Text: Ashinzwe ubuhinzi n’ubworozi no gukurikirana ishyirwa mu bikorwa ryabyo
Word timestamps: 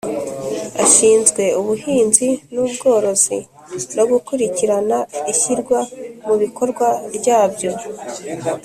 Ashinzwe 0.83 1.43
ubuhinzi 1.59 2.27
n’ubworozi 2.53 3.37
no 3.95 4.03
gukurikirana 4.11 4.97
ishyirwa 5.31 5.79
mu 6.25 6.35
bikorwa 6.41 6.87
ryabyo 7.15 7.71